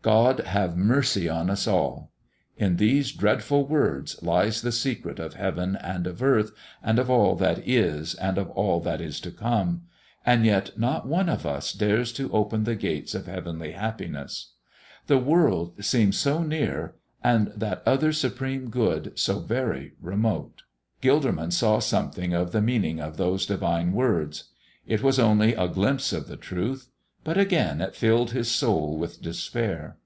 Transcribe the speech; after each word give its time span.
God 0.00 0.40
have 0.40 0.74
mercy 0.76 1.28
on 1.28 1.50
us 1.50 1.66
all! 1.66 2.12
In 2.56 2.76
these 2.76 3.12
dreadful 3.12 3.66
words 3.66 4.18
lies 4.22 4.62
the 4.62 4.72
secret 4.72 5.18
of 5.18 5.34
heaven 5.34 5.76
and 5.76 6.06
of 6.06 6.22
earth 6.22 6.52
and 6.82 6.98
of 6.98 7.10
all 7.10 7.34
that 7.36 7.58
is 7.68 8.14
and 8.14 8.38
of 8.38 8.48
all 8.52 8.80
that 8.80 9.02
is 9.02 9.20
to 9.20 9.30
come, 9.30 9.82
and 10.24 10.46
yet 10.46 10.78
not 10.78 11.06
one 11.06 11.28
of 11.28 11.44
us 11.44 11.72
dares 11.74 12.10
to 12.14 12.32
open 12.32 12.62
the 12.64 12.76
gates 12.76 13.14
of 13.14 13.26
heavenly 13.26 13.72
happiness. 13.72 14.52
The 15.08 15.18
world 15.18 15.84
seems 15.84 16.16
so 16.16 16.42
near 16.42 16.94
and 17.22 17.48
that 17.54 17.82
other 17.84 18.12
supreme 18.14 18.70
good 18.70 19.18
so 19.18 19.40
very 19.40 19.92
remote. 20.00 20.62
Gilderman 21.02 21.52
saw 21.52 21.80
something 21.80 22.32
of 22.32 22.52
the 22.52 22.62
meaning 22.62 22.98
of 22.98 23.18
those 23.18 23.44
divine 23.44 23.92
words; 23.92 24.44
it 24.86 25.02
was 25.02 25.18
only 25.18 25.52
a 25.52 25.68
glimpse 25.68 26.14
of 26.14 26.28
the 26.28 26.36
truth, 26.38 26.88
but 27.24 27.36
again 27.36 27.82
it 27.82 27.94
filled 27.96 28.30
his 28.30 28.50
soul 28.50 28.96
with 28.96 29.20
despair. 29.20 29.98